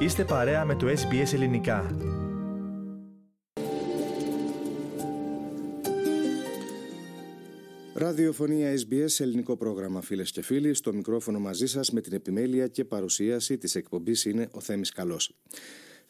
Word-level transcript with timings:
Είστε 0.00 0.24
παρέα 0.24 0.64
με 0.64 0.74
το 0.74 0.86
SBS 0.86 1.32
Ελληνικά. 1.32 1.96
Ραδιοφωνία 7.94 8.72
SBS, 8.74 9.18
ελληνικό 9.18 9.56
πρόγραμμα 9.56 10.00
φίλες 10.00 10.30
και 10.30 10.42
φίλοι. 10.42 10.74
Στο 10.74 10.92
μικρόφωνο 10.92 11.38
μαζί 11.38 11.66
σας 11.66 11.90
με 11.90 12.00
την 12.00 12.12
επιμέλεια 12.12 12.66
και 12.66 12.84
παρουσίαση 12.84 13.58
της 13.58 13.74
εκπομπής 13.74 14.24
είναι 14.24 14.48
ο 14.50 14.60
Θέμης 14.60 14.92
Καλός. 14.92 15.34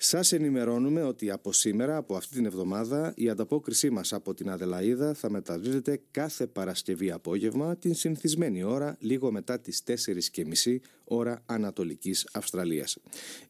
Σας 0.02 0.32
ενημερώνουμε 0.32 1.02
ότι 1.02 1.30
από 1.30 1.52
σήμερα, 1.52 1.96
από 1.96 2.16
αυτή 2.16 2.34
την 2.34 2.46
εβδομάδα, 2.46 3.12
η 3.16 3.28
ανταπόκρισή 3.28 3.90
μας 3.90 4.12
από 4.12 4.34
την 4.34 4.50
Αδελαίδα 4.50 5.14
θα 5.14 5.30
μεταδίδεται 5.30 6.00
κάθε 6.10 6.46
Παρασκευή 6.46 7.10
απόγευμα 7.10 7.76
την 7.76 7.94
συνηθισμένη 7.94 8.62
ώρα, 8.62 8.96
λίγο 9.00 9.32
μετά 9.32 9.60
τις 9.60 9.82
4.30 9.86 10.76
ώρα 11.04 11.42
Ανατολικής 11.46 12.28
Αυστραλίας. 12.32 12.98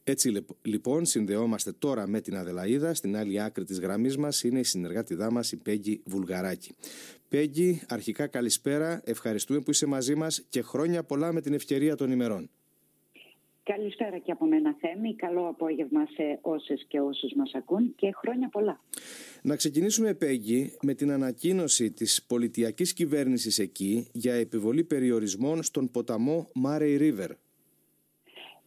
Έτσι 0.05 0.45
λοιπόν 0.63 1.05
συνδεόμαστε 1.05 1.73
τώρα 1.73 2.07
με 2.07 2.21
την 2.21 2.37
Αδελαίδα, 2.37 2.95
στην 2.95 3.17
άλλη 3.17 3.41
άκρη 3.41 3.65
της 3.65 3.81
γραμμής 3.81 4.17
μας 4.17 4.43
είναι 4.43 4.59
η 4.59 4.65
συνεργάτηδά 4.65 5.31
μας 5.31 5.53
η 5.53 5.57
Πέγγι 5.57 6.03
Βουλγαράκη. 6.05 6.75
Πέγγι, 7.29 7.83
αρχικά 7.89 8.27
καλησπέρα, 8.27 9.01
ευχαριστούμε 9.05 9.61
που 9.61 9.71
είσαι 9.71 9.87
μαζί 9.87 10.15
μας 10.15 10.43
και 10.49 10.63
χρόνια 10.63 11.03
πολλά 11.05 11.33
με 11.33 11.41
την 11.41 11.55
ευκαιρία 11.55 11.97
των 11.97 12.11
ημερών. 12.11 12.51
Καλησπέρα 13.77 14.19
και 14.19 14.33
από 14.33 14.47
μένα 14.47 14.77
Θέμη, 14.81 15.15
καλό 15.15 15.49
απόγευμα 15.49 16.07
σε 16.07 16.39
όσες 16.43 16.85
και 16.89 17.01
όσους 17.01 17.33
μας 17.33 17.55
ακούν 17.55 17.95
και 17.95 18.11
χρόνια 18.15 18.49
πολλά. 18.49 18.81
Να 19.43 19.57
ξεκινήσουμε 19.57 20.15
Πέγγι 20.15 20.77
με 20.83 20.95
την 20.95 21.11
ανακοίνωση 21.11 21.93
της 21.93 22.25
πολιτιακής 22.29 22.93
κυβέρνησης 22.93 23.59
εκεί 23.59 24.09
για 24.13 24.35
επιβολή 24.35 24.85
περιορισμών 24.85 25.63
στον 25.63 25.91
ποταμό 25.91 26.47
Murray 26.65 26.99
River. 27.01 27.31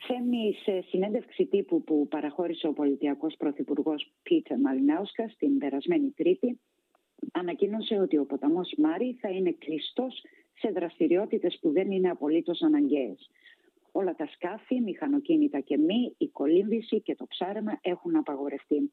Θέμη, 0.08 0.56
σε 0.64 0.86
συνέντευξη 0.88 1.46
τύπου 1.46 1.84
που 1.84 2.08
παραχώρησε 2.08 2.68
ο 2.68 2.74
πολιτιακός 2.74 3.36
πρωθυπουργός 3.38 4.12
Πίτερ 4.24 4.60
Μαλινάουσκα 4.60 5.28
στην 5.28 5.58
περασμένη 5.58 6.14
Τρίτη, 6.16 6.60
ανακοίνωσε 7.32 7.96
ότι 7.96 8.18
ο 8.18 8.26
ποταμός 8.26 8.74
Μάρι 8.78 9.18
θα 9.22 9.30
είναι 9.30 9.56
κλειστός 9.60 10.22
σε 10.60 10.72
δραστηριότητες 10.72 11.58
που 11.62 11.72
δεν 11.72 11.92
είναι 11.92 12.10
απολύτως 12.10 12.62
αναγκαίες. 12.62 13.30
Όλα 13.96 14.16
τα 14.16 14.28
σκάφη, 14.28 14.82
μηχανοκίνητα 14.82 15.60
και 15.60 15.78
μη, 15.78 16.16
η 16.18 16.28
κολύμβηση 16.28 17.02
και 17.02 17.16
το 17.16 17.26
ψάρεμα 17.28 17.80
έχουν 17.82 18.16
απαγορευτεί. 18.16 18.92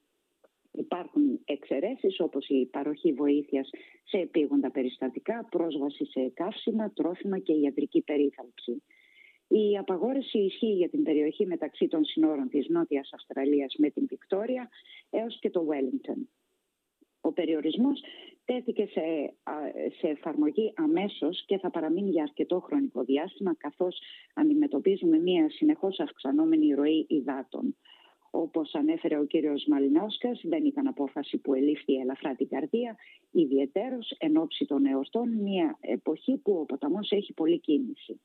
Υπάρχουν 0.73 1.41
εξαιρέσεις 1.45 2.21
όπως 2.21 2.49
η 2.49 2.67
παροχή 2.67 3.13
βοήθειας 3.13 3.71
σε 4.05 4.17
επίγοντα 4.17 4.71
περιστατικά, 4.71 5.47
πρόσβαση 5.51 6.05
σε 6.05 6.29
καύσιμα, 6.35 6.93
τρόφιμα 6.93 7.39
και 7.39 7.53
ιατρική 7.53 8.03
περίθαλψη. 8.03 8.83
Η 9.49 9.79
απαγόρευση 9.79 10.39
ισχύει 10.39 10.73
για 10.73 10.89
την 10.89 11.03
περιοχή 11.03 11.47
μεταξύ 11.47 11.89
των 11.89 12.05
συνόρων 12.05 12.49
της 12.49 12.69
Νότιας 12.69 13.11
Αυστραλίας 13.13 13.75
με 13.79 13.91
την 13.91 14.07
Βικτόρια 14.09 14.69
έως 15.11 15.39
και 15.39 15.51
το 15.51 15.67
Wellington. 15.71 16.27
Ο 17.21 17.33
περιορισμός 17.33 18.01
τέθηκε 18.53 18.87
σε, 18.87 19.35
σε 19.99 20.07
εφαρμογή 20.07 20.73
αμέσως 20.77 21.45
και 21.47 21.59
θα 21.59 21.71
παραμείνει 21.71 22.11
για 22.11 22.23
αρκετό 22.23 22.61
χρονικό 22.61 23.03
διάστημα 23.05 23.55
καθώς 23.55 23.99
αντιμετωπίζουμε 24.35 25.19
μια 25.19 25.51
συνεχώς 25.51 26.01
αυξανόμενη 26.01 26.75
ροή 26.75 27.07
υδάτων. 27.09 27.77
Όπως 28.31 28.75
ανέφερε 28.75 29.19
ο 29.19 29.25
κύριος 29.25 29.65
Μαλινάουσκας, 29.67 30.41
δεν 30.45 30.65
ήταν 30.65 30.87
απόφαση 30.87 31.39
που 31.39 31.55
ελήφθη 31.55 31.95
ελαφρά 31.95 32.35
την 32.35 32.49
καρδία, 32.49 32.97
ιδιαιτέρως 33.31 34.15
εν 34.19 34.37
ώψη 34.37 34.67
των 34.67 34.87
εορτών, 34.87 35.29
μια 35.29 35.79
εποχή 35.81 36.37
που 36.37 36.53
ο 36.53 36.65
ποταμός 36.65 37.11
έχει 37.11 37.33
πολλή 37.33 37.59
κίνηση. 37.59 38.21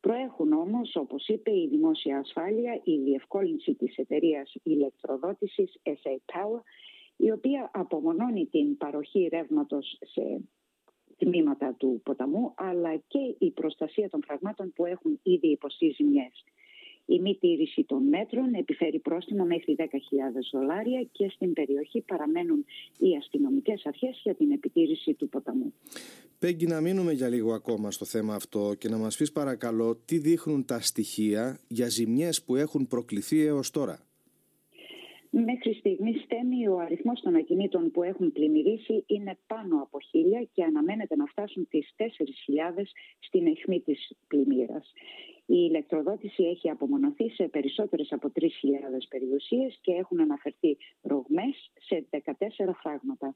Προέχουν 0.00 0.52
όμως, 0.52 0.96
όπως 0.96 1.28
είπε 1.28 1.50
η 1.50 1.68
δημόσια 1.70 2.18
ασφάλεια, 2.18 2.80
η 2.84 2.98
διευκόλυνση 2.98 3.74
της 3.74 3.96
εταιρείας 3.96 4.54
ηλεκτροδότησης 4.62 5.80
SA 5.84 6.16
Power 6.32 6.60
η 7.16 7.30
οποία 7.30 7.70
απομονώνει 7.72 8.46
την 8.46 8.76
παροχή 8.76 9.28
ρεύματος 9.32 9.98
σε 10.00 10.40
τμήματα 11.16 11.74
του 11.78 12.00
ποταμού 12.04 12.52
αλλά 12.54 12.96
και 12.96 13.34
η 13.38 13.50
προστασία 13.50 14.08
των 14.08 14.22
φραγμάτων 14.24 14.72
που 14.72 14.86
έχουν 14.86 15.18
ήδη 15.22 15.48
υποστεί 15.48 15.88
ζημιές. 15.96 16.44
Η 17.06 17.20
μη 17.20 17.36
τήρηση 17.40 17.84
των 17.84 18.08
μέτρων 18.08 18.54
επιφέρει 18.54 18.98
πρόστιμο 18.98 19.44
μέχρι 19.44 19.74
10.000 19.78 19.84
δολάρια 20.52 21.02
και 21.12 21.28
στην 21.28 21.52
περιοχή 21.52 22.00
παραμένουν 22.00 22.64
οι 22.98 23.16
αστυνομικές 23.16 23.86
αρχές 23.86 24.20
για 24.22 24.34
την 24.34 24.50
επιτήρηση 24.50 25.14
του 25.14 25.28
ποταμού. 25.28 25.72
Πέγγι 26.38 26.66
να 26.66 26.80
μείνουμε 26.80 27.12
για 27.12 27.28
λίγο 27.28 27.52
ακόμα 27.52 27.90
στο 27.90 28.04
θέμα 28.04 28.34
αυτό 28.34 28.74
και 28.78 28.88
να 28.88 28.96
μας 28.96 29.16
πεις 29.16 29.32
παρακαλώ 29.32 29.96
τι 30.04 30.18
δείχνουν 30.18 30.64
τα 30.64 30.80
στοιχεία 30.80 31.60
για 31.68 31.88
ζημιές 31.88 32.42
που 32.44 32.56
έχουν 32.56 32.86
προκληθεί 32.86 33.40
έως 33.40 33.70
τώρα. 33.70 34.11
Μέχρι 35.34 35.74
στιγμής 35.74 36.22
στέμει 36.22 36.68
ο 36.68 36.78
αριθμός 36.78 37.20
των 37.20 37.34
ακινήτων 37.34 37.90
που 37.90 38.02
έχουν 38.02 38.32
πλημμυρίσει 38.32 39.04
είναι 39.06 39.38
πάνω 39.46 39.82
από 39.82 40.00
χίλια 40.00 40.48
και 40.52 40.64
αναμένεται 40.64 41.16
να 41.16 41.26
φτάσουν 41.26 41.68
τις 41.68 41.94
4.000 41.96 42.04
στην 43.18 43.46
αιχμή 43.46 43.80
της 43.80 44.12
πλημμύρας. 44.28 44.92
Η 45.46 45.66
ηλεκτροδότηση 45.68 46.42
έχει 46.44 46.70
απομονωθεί 46.70 47.30
σε 47.30 47.48
περισσότερες 47.48 48.12
από 48.12 48.32
3.000 48.40 48.46
περιουσίες 49.08 49.78
και 49.82 49.92
έχουν 49.92 50.20
αναφερθεί 50.20 50.76
ρογμές 51.02 51.70
σε 51.80 52.06
14 52.10 52.74
φράγματα. 52.82 53.34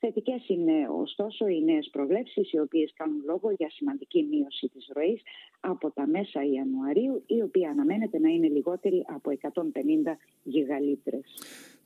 Θετικές 0.00 0.48
είναι 0.48 0.88
ωστόσο 1.02 1.46
οι 1.46 1.62
νέες 1.64 1.88
προβλέψεις, 1.92 2.52
οι 2.52 2.58
οποίες 2.58 2.92
κάνουν 2.96 3.22
λόγο 3.26 3.50
για 3.58 3.70
σημαντική 3.70 4.22
μείωση 4.30 4.68
της 4.68 4.90
ροής 4.94 5.22
από 5.60 5.90
τα 5.90 6.06
μέσα 6.06 6.44
Ιανουαρίου, 6.44 7.22
η 7.26 7.42
οποία 7.42 7.70
αναμένεται 7.70 8.18
να 8.18 8.28
είναι 8.28 8.48
λιγότερη 8.48 9.04
από 9.08 9.30
150 9.30 10.16
γιγαλίτρες. 10.42 11.24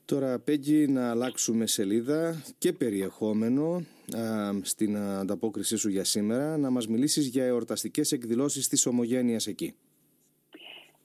Τώρα, 0.05 0.39
Πέγγι, 0.39 0.87
να 0.87 1.09
αλλάξουμε 1.09 1.67
σελίδα 1.67 2.43
και 2.57 2.73
περιεχόμενο 2.73 3.81
στην 4.61 4.97
ανταπόκρισή 4.97 5.75
σου 5.75 5.89
για 5.89 6.03
σήμερα, 6.03 6.57
να 6.57 6.69
μας 6.69 6.87
μιλήσεις 6.87 7.27
για 7.27 7.43
εορταστικές 7.43 8.11
εκδηλώσεις 8.11 8.67
της 8.67 8.85
Ομογένειας 8.85 9.47
εκεί. 9.47 9.75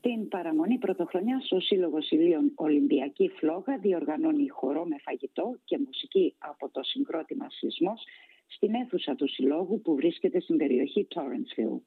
Την 0.01 0.29
παραμονή 0.29 0.79
πρωτοχρονιάς, 0.79 1.53
ο 1.53 1.61
Σύλλογος 1.61 2.11
Ηλίων 2.11 2.53
Ολυμπιακή 2.55 3.29
Φλόγα 3.29 3.79
διοργανώνει 3.79 4.49
χορό 4.49 4.85
με 4.85 4.97
φαγητό 4.99 5.57
και 5.65 5.79
μουσική 5.79 6.35
από 6.39 6.69
το 6.71 6.83
συγκρότημα 6.83 7.47
Σεισμός 7.51 8.05
στην 8.47 8.75
αίθουσα 8.75 9.15
του 9.15 9.29
Συλλόγου 9.29 9.81
που 9.81 9.95
βρίσκεται 9.95 10.41
στην 10.41 10.57
περιοχή 10.57 11.07
Torrensville. 11.15 11.81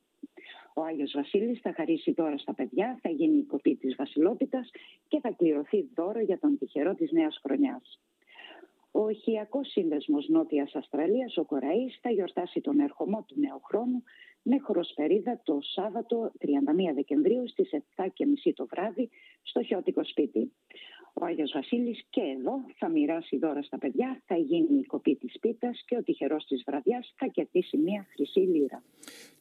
Ο 0.74 0.84
Άγιος 0.84 1.12
Βασίλης 1.16 1.60
θα 1.60 1.74
χαρίσει 1.74 2.12
δώρα 2.12 2.38
στα 2.38 2.54
παιδιά, 2.54 3.00
θα 3.02 3.10
γίνει 3.10 3.38
η 3.38 3.44
κοπή 3.44 3.76
της 3.76 3.96
Βασιλόπιτας 3.96 4.70
και 5.08 5.20
θα 5.20 5.32
κληρωθεί 5.32 5.90
δώρο 5.96 6.20
για 6.20 6.40
τον 6.40 6.58
τυχερό 6.58 6.96
της 6.96 7.12
νέας 7.12 7.40
χρονιάς. 7.44 8.00
Ο 8.92 9.02
Οχιακό 9.02 9.64
Σύνδεσμος 9.64 10.28
Νότιας 10.28 10.76
Αυστραλίας, 10.76 11.38
ο 11.38 11.46
Κοραής, 11.46 12.00
θα 12.02 12.10
γιορτάσει 12.10 12.62
τον 12.62 12.80
ερχομό 12.80 13.24
του 13.28 13.36
νέου 13.40 13.62
χρόνου 13.64 14.04
με 14.42 14.60
χωροσπερίδα 14.60 15.42
το 15.44 15.58
Σάββατο 15.62 16.32
31 16.40 16.94
Δεκεμβρίου 16.96 17.48
στις 17.48 17.70
7.30 17.96 18.54
το 18.56 18.68
βράδυ 18.72 19.10
στο 19.42 19.64
χιώτικο 19.64 20.04
σπίτι. 20.04 20.52
Ο 21.14 21.26
Άγιος 21.26 21.52
Βασίλης 21.54 22.06
και 22.10 22.22
εδώ 22.38 22.54
θα 22.78 22.90
μοιράσει 22.90 23.38
δώρα 23.38 23.62
στα 23.62 23.78
παιδιά, 23.78 24.22
θα 24.26 24.36
γίνει 24.36 24.80
η 24.80 24.84
κοπή 24.84 25.16
της 25.16 25.40
πίτας 25.40 25.84
και 25.86 25.96
ο 25.96 26.04
τυχερός 26.04 26.46
της 26.46 26.64
βραδιάς 26.66 27.14
θα 27.18 27.26
κερδίσει 27.26 27.78
μία 27.78 28.06
χρυσή 28.14 28.40
λίρα. 28.40 28.84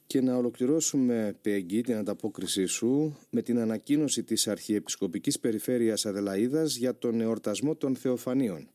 Και 0.06 0.21
να 0.21 0.37
ολοκληρώσουμε, 0.37 1.38
Πέγγι, 1.43 1.81
την 1.81 1.94
ανταπόκρισή 1.94 2.65
σου 2.65 3.19
με 3.31 3.43
την 3.43 3.59
ανακοίνωση 3.59 4.25
της 4.25 4.49
Αρχιεπισκοπικής 4.49 5.41
Περιφέρειας 5.41 6.06
Αδελαίδας 6.06 6.77
για 6.77 6.99
τον 6.99 7.21
εορτασμό 7.21 7.77
των 7.77 7.97
Θεοφανίων. 7.97 8.69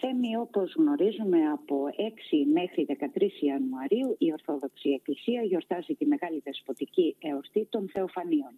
Θέμη 0.00 0.36
όπως 0.36 0.74
γνωρίζουμε 0.76 1.50
από 1.50 1.76
6 1.86 1.90
μέχρι 2.52 2.86
13 3.16 3.28
Ιανουαρίου 3.40 4.16
η 4.18 4.32
Ορθόδοξη 4.32 4.90
Εκκλησία 4.90 5.42
γιορτάζει 5.42 5.94
τη 5.94 6.06
Μεγάλη 6.06 6.40
Δεσποτική 6.44 7.16
Εορτή 7.18 7.66
των 7.70 7.88
Θεοφανίων. 7.88 8.52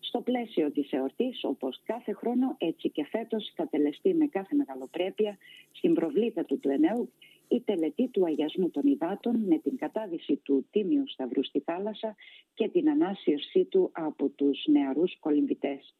Στο 0.00 0.20
πλαίσιο 0.20 0.70
της 0.70 0.92
εορτής, 0.92 1.44
όπως 1.44 1.80
κάθε 1.84 2.12
χρόνο, 2.12 2.54
έτσι 2.58 2.90
και 2.90 3.04
φέτος 3.04 3.52
θα 3.54 3.68
τελεστεί 3.68 4.14
με 4.14 4.26
κάθε 4.26 4.54
μεγαλοπρέπεια 4.54 5.38
στην 5.72 5.94
προβλήτα 5.94 6.44
του 6.44 6.58
Τουενέου 6.58 7.12
η 7.48 7.60
τελετή 7.60 8.08
του 8.08 8.24
αγιασμού 8.26 8.70
των 8.70 8.82
υδάτων 8.86 9.44
με 9.46 9.58
την 9.58 9.76
κατάδυση 9.76 10.36
του 10.36 10.66
Τίμιου 10.70 11.08
Σταυρού 11.08 11.44
στη 11.44 11.60
θάλασσα 11.60 12.16
και 12.54 12.68
την 12.68 12.90
ανάσυρσή 12.90 13.64
του 13.64 13.90
από 13.92 14.28
τους 14.28 14.66
νεαρούς 14.66 15.18
κολυμβητές. 15.18 15.94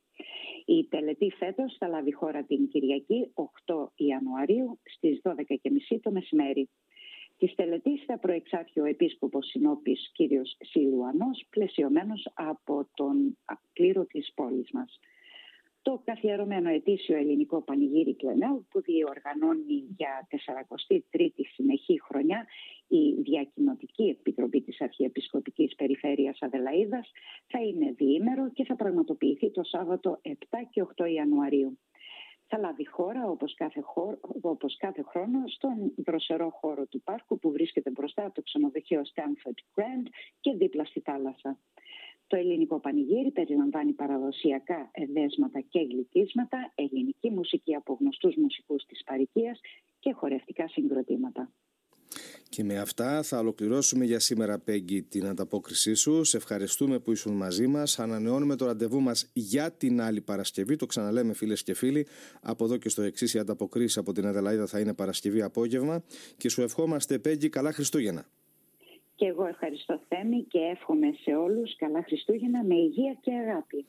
Η 0.78 0.86
τελετή 0.90 1.30
φέτος 1.30 1.76
θα 1.78 1.88
λάβει 1.88 2.12
χώρα 2.12 2.42
την 2.44 2.68
Κυριακή 2.68 3.32
8 3.66 3.86
Ιανουαρίου 3.94 4.78
στις 4.82 5.20
12.30 5.22 5.34
το 6.02 6.10
μεσημέρι. 6.10 6.68
Της 7.38 7.54
τελετή 7.54 7.98
θα 7.98 8.18
προεξάρχει 8.18 8.80
ο 8.80 8.84
επίσκοπος 8.84 9.46
συνόπης 9.46 10.10
κύριος 10.14 10.56
Σιλουανός, 10.60 11.46
πλαισιωμένος 11.50 12.30
από 12.34 12.88
τον 12.94 13.38
κλήρο 13.72 14.04
της 14.04 14.32
πόλης 14.34 14.70
μας. 14.72 14.98
το 15.82 16.02
καθιερωμένο 16.04 16.70
ετήσιο 16.70 17.16
ελληνικό 17.16 17.62
πανηγύρι 17.62 18.14
Κλενέου 18.14 18.66
που 18.70 18.80
διοργανώνει 18.80 19.84
για 19.96 20.26
43η 20.30 21.44
συνεχή 21.54 22.00
χρονιά 22.02 22.46
η 22.90 23.20
Διακοινωτική 23.22 24.02
Επιτροπή 24.02 24.60
της 24.60 24.80
Αρχιεπισκοπικής 24.80 25.74
Περιφέρειας 25.74 26.38
Αδελαίδας 26.40 27.10
θα 27.46 27.62
είναι 27.62 27.92
διήμερο 27.92 28.50
και 28.50 28.64
θα 28.64 28.76
πραγματοποιηθεί 28.76 29.50
το 29.50 29.62
Σάββατο 29.64 30.20
7 30.22 30.30
και 30.70 30.82
8 30.96 31.06
Ιανουαρίου. 31.06 31.78
Θα 32.46 32.58
λάβει 32.58 32.86
χώρα 32.86 33.28
όπως 33.28 33.54
κάθε, 33.54 33.82
όπως 34.42 34.76
κάθε 34.76 35.02
χρόνο 35.02 35.38
στον 35.46 35.92
δροσερό 35.96 36.50
χώρο 36.50 36.86
του 36.86 37.02
πάρκου 37.02 37.38
που 37.38 37.50
βρίσκεται 37.50 37.90
μπροστά 37.90 38.24
από 38.24 38.34
το 38.34 38.42
ξενοδοχείο 38.42 39.02
Stanford 39.14 39.80
Grand 39.80 40.06
και 40.40 40.52
δίπλα 40.56 40.84
στη 40.84 41.00
θάλασσα. 41.00 41.58
Το 42.26 42.36
ελληνικό 42.36 42.80
πανηγύρι 42.80 43.30
περιλαμβάνει 43.30 43.92
παραδοσιακά 43.92 44.90
εδέσματα 44.92 45.60
και 45.60 45.80
γλυκίσματα, 45.80 46.72
ελληνική 46.74 47.30
μουσική 47.30 47.74
από 47.74 47.96
γνωστούς 48.00 48.36
μουσικούς 48.36 48.84
της 48.84 49.02
παροικίας 49.04 49.60
και 49.98 50.12
χορευτικά 50.12 50.68
συγκροτήματα. 50.68 51.52
Και 52.48 52.64
με 52.64 52.78
αυτά 52.78 53.22
θα 53.22 53.38
ολοκληρώσουμε 53.38 54.04
για 54.04 54.18
σήμερα, 54.18 54.58
Πέγγι, 54.58 55.02
την 55.02 55.26
ανταπόκρισή 55.26 55.94
σου. 55.94 56.24
Σε 56.24 56.36
ευχαριστούμε 56.36 56.98
που 56.98 57.12
ήσουν 57.12 57.32
μαζί 57.32 57.66
μας. 57.66 57.98
Ανανεώνουμε 57.98 58.56
το 58.56 58.66
ραντεβού 58.66 59.00
μας 59.00 59.26
για 59.32 59.72
την 59.72 60.00
άλλη 60.00 60.20
Παρασκευή. 60.20 60.76
Το 60.76 60.86
ξαναλέμε, 60.86 61.32
φίλες 61.32 61.62
και 61.62 61.74
φίλοι. 61.74 62.06
Από 62.40 62.64
εδώ 62.64 62.76
και 62.76 62.88
στο 62.88 63.02
εξής, 63.02 63.34
η 63.34 63.38
ανταποκρίση 63.38 63.98
από 63.98 64.12
την 64.12 64.26
Αδελαίδα 64.26 64.66
θα 64.66 64.80
είναι 64.80 64.94
Παρασκευή 64.94 65.42
απόγευμα. 65.42 66.02
Και 66.36 66.48
σου 66.48 66.62
ευχόμαστε, 66.62 67.18
Πέγγι, 67.18 67.48
καλά 67.48 67.72
Χριστούγεννα. 67.72 68.26
Και 69.20 69.26
εγώ 69.26 69.46
ευχαριστώ 69.46 70.00
Θέμη 70.08 70.42
και 70.42 70.58
εύχομαι 70.58 71.06
σε 71.22 71.34
όλους 71.34 71.76
καλά 71.76 72.02
Χριστούγεννα 72.06 72.64
με 72.64 72.74
υγεία 72.74 73.16
και 73.20 73.32
αγάπη. 73.32 73.84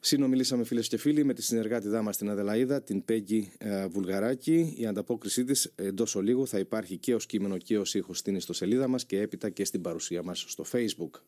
Συνομιλήσαμε 0.00 0.64
φίλες 0.64 0.88
και 0.88 0.96
φίλοι 0.96 1.24
με 1.24 1.34
τη 1.34 1.42
συνεργάτη 1.42 1.88
δάμα 1.88 2.12
στην 2.12 2.30
Αδελαίδα, 2.30 2.82
την 2.82 3.04
Πέγγι 3.04 3.52
ε, 3.58 3.86
Βουλγαράκη. 3.86 4.74
Η 4.78 4.86
ανταπόκρισή 4.86 5.44
της 5.44 5.72
εντός 5.76 6.14
ολίγου 6.14 6.46
θα 6.46 6.58
υπάρχει 6.58 6.96
και 6.96 7.14
ως 7.14 7.26
κείμενο 7.26 7.56
και 7.56 7.78
ως 7.78 7.94
ήχος 7.94 8.18
στην 8.18 8.34
ιστοσελίδα 8.34 8.88
μας 8.88 9.06
και 9.06 9.20
έπειτα 9.20 9.48
και 9.50 9.64
στην 9.64 9.82
παρουσία 9.82 10.22
μας 10.22 10.44
στο 10.48 10.64
Facebook. 10.72 11.20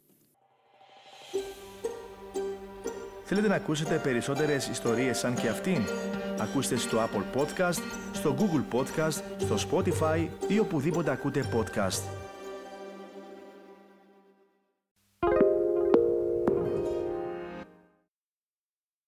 Θέλετε 3.25 3.49
να 3.49 3.55
ακούσετε 3.55 4.01
περισσότερες 4.03 4.69
ιστορίες 4.69 5.19
σαν 5.19 5.35
και 5.35 5.49
αυτήν; 5.49 5.83
Ακούστε 6.39 6.77
στο 6.77 6.99
Apple 6.99 7.41
Podcast, 7.41 7.83
στο 8.13 8.37
Google 8.39 8.79
Podcast, 8.79 9.23
στο 9.39 9.57
Spotify 9.71 10.29
ή 10.49 10.59
οπουδήποτε 10.59 11.11
ακούτε 11.11 11.45
podcast. 11.55 12.20